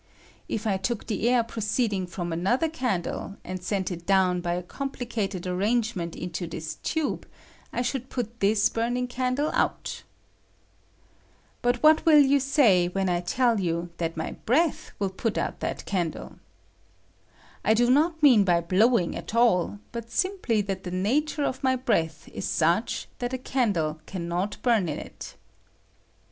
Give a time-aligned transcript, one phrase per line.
[0.49, 4.55] If I took the air proceeding from another can dle, and sent it down by
[4.55, 7.27] a complicated ar langement into this tube,
[7.71, 10.01] I should put this burning candle out.
[11.61, 12.97] But what will you say THE BSEATH EXTINGDI3HE3 COMBUSTION.
[12.97, 16.39] 169 ■when I tell you that my breath will pat out that candle?
[17.63, 21.75] I do not mean by blowing at aU, but simply that the nature of my
[21.75, 25.35] breath is such that a candle can not bum in it.